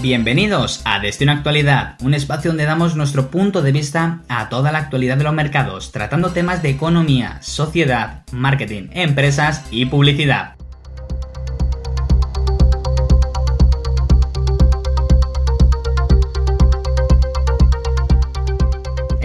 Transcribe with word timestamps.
Bienvenidos 0.00 0.80
a 0.84 1.00
Destino 1.00 1.32
Actualidad, 1.32 1.96
un 2.02 2.14
espacio 2.14 2.52
donde 2.52 2.66
damos 2.66 2.94
nuestro 2.94 3.32
punto 3.32 3.62
de 3.62 3.72
vista 3.72 4.20
a 4.28 4.48
toda 4.48 4.70
la 4.70 4.78
actualidad 4.78 5.16
de 5.16 5.24
los 5.24 5.34
mercados, 5.34 5.90
tratando 5.90 6.30
temas 6.30 6.62
de 6.62 6.70
economía, 6.70 7.42
sociedad, 7.42 8.22
marketing, 8.30 8.90
empresas 8.92 9.64
y 9.72 9.86
publicidad. 9.86 10.57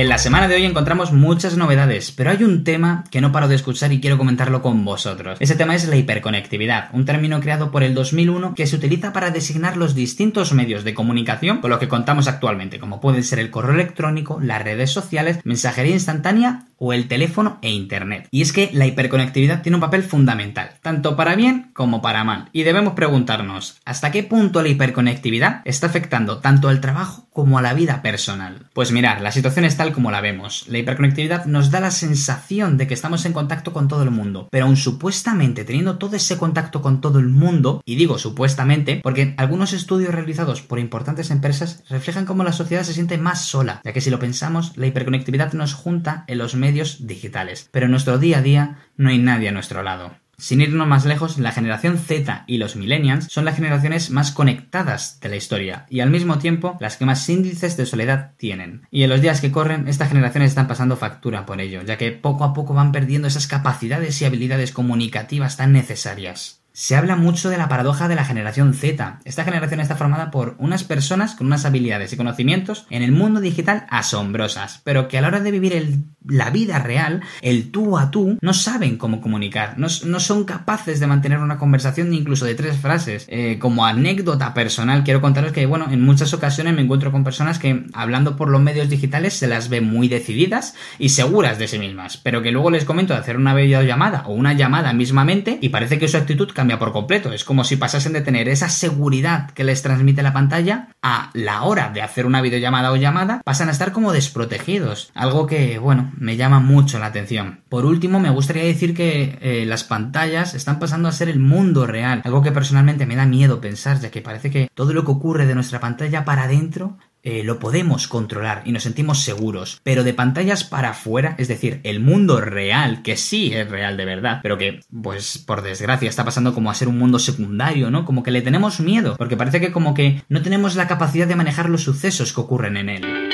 En 0.00 0.08
la 0.08 0.16
semana 0.16 0.48
de 0.48 0.54
hoy 0.54 0.64
encontramos 0.64 1.12
muchas 1.12 1.58
novedades, 1.58 2.10
pero 2.10 2.30
hay 2.30 2.42
un 2.42 2.64
tema 2.64 3.04
que 3.10 3.20
no 3.20 3.32
paro 3.32 3.48
de 3.48 3.54
escuchar 3.54 3.92
y 3.92 4.00
quiero 4.00 4.16
comentarlo 4.16 4.62
con 4.62 4.82
vosotros. 4.82 5.36
Ese 5.42 5.56
tema 5.56 5.74
es 5.74 5.86
la 5.88 5.96
hiperconectividad, 5.96 6.88
un 6.94 7.04
término 7.04 7.38
creado 7.40 7.70
por 7.70 7.82
el 7.82 7.92
2001 7.92 8.54
que 8.54 8.66
se 8.66 8.76
utiliza 8.76 9.12
para 9.12 9.30
designar 9.30 9.76
los 9.76 9.94
distintos 9.94 10.54
medios 10.54 10.84
de 10.84 10.94
comunicación 10.94 11.58
con 11.58 11.68
los 11.68 11.78
que 11.78 11.88
contamos 11.88 12.28
actualmente, 12.28 12.78
como 12.78 12.98
pueden 12.98 13.22
ser 13.22 13.40
el 13.40 13.50
correo 13.50 13.74
electrónico, 13.74 14.40
las 14.40 14.64
redes 14.64 14.90
sociales, 14.90 15.40
mensajería 15.44 15.92
instantánea 15.92 16.64
o 16.78 16.94
el 16.94 17.06
teléfono 17.06 17.58
e 17.60 17.70
internet. 17.70 18.26
Y 18.30 18.40
es 18.40 18.54
que 18.54 18.70
la 18.72 18.86
hiperconectividad 18.86 19.60
tiene 19.60 19.76
un 19.76 19.82
papel 19.82 20.02
fundamental, 20.02 20.70
tanto 20.80 21.14
para 21.14 21.36
bien 21.36 21.72
como 21.74 22.00
para 22.00 22.24
mal. 22.24 22.48
Y 22.54 22.62
debemos 22.62 22.94
preguntarnos, 22.94 23.78
¿hasta 23.84 24.10
qué 24.10 24.22
punto 24.22 24.62
la 24.62 24.70
hiperconectividad 24.70 25.60
está 25.66 25.88
afectando 25.88 26.38
tanto 26.38 26.70
al 26.70 26.80
trabajo 26.80 27.28
como 27.32 27.58
a 27.58 27.62
la 27.62 27.74
vida 27.74 28.02
personal? 28.02 28.66
Pues 28.72 28.92
mirar, 28.92 29.20
la 29.20 29.32
situación 29.32 29.64
es 29.64 29.76
tal 29.76 29.92
como 29.92 30.10
la 30.10 30.20
vemos. 30.20 30.66
La 30.68 30.78
hiperconectividad 30.78 31.46
nos 31.46 31.70
da 31.70 31.80
la 31.80 31.90
sensación 31.90 32.76
de 32.76 32.86
que 32.86 32.94
estamos 32.94 33.24
en 33.24 33.32
contacto 33.32 33.72
con 33.72 33.88
todo 33.88 34.02
el 34.02 34.10
mundo, 34.10 34.48
pero 34.50 34.66
aún 34.66 34.76
supuestamente 34.76 35.64
teniendo 35.64 35.98
todo 35.98 36.16
ese 36.16 36.38
contacto 36.38 36.82
con 36.82 37.00
todo 37.00 37.18
el 37.18 37.28
mundo, 37.28 37.82
y 37.84 37.96
digo 37.96 38.18
supuestamente 38.18 39.00
porque 39.02 39.34
algunos 39.36 39.72
estudios 39.72 40.14
realizados 40.14 40.62
por 40.62 40.78
importantes 40.78 41.30
empresas 41.30 41.82
reflejan 41.88 42.26
cómo 42.26 42.44
la 42.44 42.52
sociedad 42.52 42.84
se 42.84 42.94
siente 42.94 43.18
más 43.18 43.44
sola, 43.44 43.80
ya 43.84 43.92
que 43.92 44.00
si 44.00 44.10
lo 44.10 44.18
pensamos, 44.18 44.76
la 44.76 44.86
hiperconectividad 44.86 45.52
nos 45.52 45.74
junta 45.74 46.24
en 46.26 46.38
los 46.38 46.54
medios 46.54 47.06
digitales, 47.06 47.68
pero 47.70 47.86
en 47.86 47.92
nuestro 47.92 48.18
día 48.18 48.38
a 48.38 48.42
día 48.42 48.78
no 48.96 49.10
hay 49.10 49.18
nadie 49.18 49.48
a 49.48 49.52
nuestro 49.52 49.82
lado. 49.82 50.19
Sin 50.40 50.62
irnos 50.62 50.88
más 50.88 51.04
lejos, 51.04 51.38
la 51.38 51.52
generación 51.52 51.98
Z 51.98 52.44
y 52.46 52.56
los 52.56 52.74
millennials 52.74 53.26
son 53.26 53.44
las 53.44 53.56
generaciones 53.56 54.10
más 54.10 54.32
conectadas 54.32 55.20
de 55.20 55.28
la 55.28 55.36
historia 55.36 55.84
y 55.90 56.00
al 56.00 56.08
mismo 56.08 56.38
tiempo 56.38 56.78
las 56.80 56.96
que 56.96 57.04
más 57.04 57.28
índices 57.28 57.76
de 57.76 57.84
soledad 57.84 58.32
tienen. 58.38 58.86
Y 58.90 59.02
en 59.02 59.10
los 59.10 59.20
días 59.20 59.42
que 59.42 59.52
corren, 59.52 59.86
estas 59.86 60.08
generaciones 60.08 60.52
están 60.52 60.66
pasando 60.66 60.96
factura 60.96 61.44
por 61.44 61.60
ello, 61.60 61.82
ya 61.82 61.98
que 61.98 62.12
poco 62.12 62.44
a 62.44 62.54
poco 62.54 62.72
van 62.72 62.90
perdiendo 62.90 63.28
esas 63.28 63.46
capacidades 63.46 64.20
y 64.22 64.24
habilidades 64.24 64.72
comunicativas 64.72 65.58
tan 65.58 65.72
necesarias. 65.74 66.59
Se 66.72 66.94
habla 66.94 67.16
mucho 67.16 67.50
de 67.50 67.58
la 67.58 67.68
paradoja 67.68 68.08
de 68.08 68.14
la 68.14 68.24
generación 68.24 68.74
Z. 68.74 69.20
Esta 69.24 69.44
generación 69.44 69.80
está 69.80 69.96
formada 69.96 70.30
por 70.30 70.54
unas 70.58 70.84
personas 70.84 71.34
con 71.34 71.48
unas 71.48 71.64
habilidades 71.64 72.12
y 72.12 72.16
conocimientos 72.16 72.86
en 72.90 73.02
el 73.02 73.12
mundo 73.12 73.40
digital 73.40 73.86
asombrosas, 73.90 74.80
pero 74.84 75.08
que 75.08 75.18
a 75.18 75.20
la 75.20 75.28
hora 75.28 75.40
de 75.40 75.50
vivir 75.50 75.98
la 76.26 76.50
vida 76.50 76.78
real, 76.78 77.22
el 77.42 77.70
tú 77.70 77.98
a 77.98 78.10
tú, 78.10 78.38
no 78.40 78.54
saben 78.54 78.98
cómo 78.98 79.20
comunicar, 79.20 79.78
no, 79.78 79.88
son 79.88 80.44
capaces 80.44 81.00
de 81.00 81.06
mantener 81.06 81.38
una 81.38 81.58
conversación 81.58 82.10
ni 82.10 82.18
incluso 82.18 82.44
de 82.44 82.54
tres 82.54 82.78
frases. 82.78 83.26
Eh, 83.28 83.58
como 83.58 83.84
anécdota 83.84 84.54
personal, 84.54 85.02
quiero 85.02 85.20
contaros 85.20 85.52
que, 85.52 85.66
bueno, 85.66 85.88
en 85.90 86.02
muchas 86.02 86.32
ocasiones 86.34 86.74
me 86.74 86.82
encuentro 86.82 87.10
con 87.10 87.24
personas 87.24 87.58
que, 87.58 87.86
hablando 87.94 88.36
por 88.36 88.48
los 88.48 88.60
medios 88.60 88.88
digitales, 88.88 89.34
se 89.34 89.48
las 89.48 89.68
ve 89.68 89.80
muy 89.80 90.08
decididas 90.08 90.74
y 90.98 91.10
seguras 91.10 91.58
de 91.58 91.68
sí 91.68 91.78
mismas, 91.78 92.16
pero 92.16 92.42
que 92.42 92.52
luego 92.52 92.70
les 92.70 92.84
comento 92.84 93.14
de 93.14 93.20
hacer 93.20 93.36
una 93.36 93.54
videollamada 93.54 94.22
o 94.26 94.32
una 94.32 94.52
llamada 94.52 94.92
mismamente 94.92 95.58
y 95.60 95.70
parece 95.70 95.98
que 95.98 96.08
su 96.08 96.16
actitud 96.16 96.50
cambia 96.60 96.78
por 96.78 96.92
completo. 96.92 97.32
Es 97.32 97.42
como 97.42 97.64
si 97.64 97.76
pasasen 97.76 98.12
de 98.12 98.20
tener 98.20 98.46
esa 98.46 98.68
seguridad 98.68 99.50
que 99.52 99.64
les 99.64 99.80
transmite 99.80 100.22
la 100.22 100.34
pantalla 100.34 100.88
a 101.00 101.30
la 101.32 101.62
hora 101.62 101.88
de 101.88 102.02
hacer 102.02 102.26
una 102.26 102.42
videollamada 102.42 102.92
o 102.92 102.96
llamada, 102.96 103.40
pasan 103.46 103.68
a 103.68 103.72
estar 103.72 103.92
como 103.92 104.12
desprotegidos. 104.12 105.10
Algo 105.14 105.46
que, 105.46 105.78
bueno, 105.78 106.12
me 106.18 106.36
llama 106.36 106.60
mucho 106.60 106.98
la 106.98 107.06
atención. 107.06 107.60
Por 107.70 107.86
último, 107.86 108.20
me 108.20 108.28
gustaría 108.28 108.64
decir 108.64 108.94
que 108.94 109.38
eh, 109.40 109.64
las 109.64 109.84
pantallas 109.84 110.52
están 110.52 110.78
pasando 110.78 111.08
a 111.08 111.12
ser 111.12 111.30
el 111.30 111.40
mundo 111.40 111.86
real. 111.86 112.20
Algo 112.26 112.42
que 112.42 112.52
personalmente 112.52 113.06
me 113.06 113.16
da 113.16 113.24
miedo 113.24 113.62
pensar, 113.62 113.98
ya 113.98 114.10
que 114.10 114.20
parece 114.20 114.50
que 114.50 114.68
todo 114.74 114.92
lo 114.92 115.06
que 115.06 115.12
ocurre 115.12 115.46
de 115.46 115.54
nuestra 115.54 115.80
pantalla 115.80 116.26
para 116.26 116.42
adentro 116.42 116.98
eh, 117.22 117.42
lo 117.44 117.58
podemos 117.58 118.08
controlar 118.08 118.62
y 118.64 118.72
nos 118.72 118.82
sentimos 118.82 119.22
seguros, 119.22 119.80
pero 119.82 120.04
de 120.04 120.14
pantallas 120.14 120.64
para 120.64 120.90
afuera, 120.90 121.34
es 121.38 121.48
decir, 121.48 121.80
el 121.84 122.00
mundo 122.00 122.40
real, 122.40 123.02
que 123.02 123.16
sí 123.16 123.52
es 123.52 123.68
real 123.68 123.96
de 123.96 124.04
verdad, 124.04 124.40
pero 124.42 124.58
que, 124.58 124.80
pues, 125.02 125.38
por 125.38 125.62
desgracia, 125.62 126.08
está 126.08 126.24
pasando 126.24 126.54
como 126.54 126.70
a 126.70 126.74
ser 126.74 126.88
un 126.88 126.98
mundo 126.98 127.18
secundario, 127.18 127.90
¿no? 127.90 128.04
Como 128.04 128.22
que 128.22 128.30
le 128.30 128.42
tenemos 128.42 128.80
miedo, 128.80 129.16
porque 129.16 129.36
parece 129.36 129.60
que 129.60 129.72
como 129.72 129.94
que 129.94 130.22
no 130.28 130.42
tenemos 130.42 130.76
la 130.76 130.88
capacidad 130.88 131.26
de 131.26 131.36
manejar 131.36 131.68
los 131.68 131.82
sucesos 131.82 132.32
que 132.32 132.40
ocurren 132.40 132.76
en 132.76 132.88
él. 132.88 133.30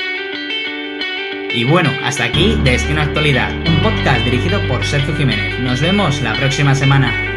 Y 1.53 1.63
bueno, 1.63 1.89
hasta 2.03 2.25
aquí 2.25 2.55
Destino 2.63 3.01
Actualidad, 3.01 3.51
un 3.67 3.81
podcast 3.81 4.23
dirigido 4.25 4.59
por 4.67 4.85
Sergio 4.85 5.15
Jiménez. 5.15 5.59
Nos 5.61 5.81
vemos 5.81 6.21
la 6.21 6.35
próxima 6.35 6.75
semana. 6.75 7.36